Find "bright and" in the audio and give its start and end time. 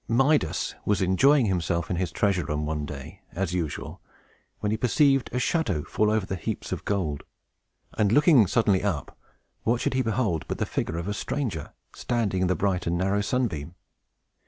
12.55-12.97